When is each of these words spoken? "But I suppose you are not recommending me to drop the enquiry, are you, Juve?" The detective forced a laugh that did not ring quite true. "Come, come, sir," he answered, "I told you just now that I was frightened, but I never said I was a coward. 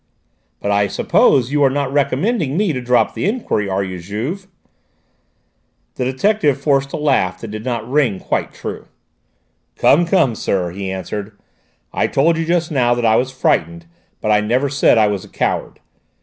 "But 0.59 0.71
I 0.71 0.87
suppose 0.87 1.51
you 1.51 1.61
are 1.63 1.69
not 1.69 1.93
recommending 1.93 2.57
me 2.57 2.73
to 2.73 2.81
drop 2.81 3.13
the 3.13 3.27
enquiry, 3.29 3.69
are 3.69 3.83
you, 3.83 3.99
Juve?" 3.99 4.47
The 5.93 6.05
detective 6.05 6.59
forced 6.59 6.91
a 6.93 6.97
laugh 6.97 7.39
that 7.41 7.51
did 7.51 7.63
not 7.63 7.87
ring 7.87 8.19
quite 8.19 8.51
true. 8.51 8.87
"Come, 9.75 10.07
come, 10.07 10.33
sir," 10.33 10.71
he 10.71 10.89
answered, 10.91 11.37
"I 11.93 12.07
told 12.07 12.35
you 12.39 12.45
just 12.45 12.71
now 12.71 12.95
that 12.95 13.05
I 13.05 13.15
was 13.15 13.31
frightened, 13.31 13.85
but 14.21 14.31
I 14.31 14.41
never 14.41 14.69
said 14.69 14.97
I 14.97 15.05
was 15.05 15.23
a 15.23 15.29
coward. 15.29 15.79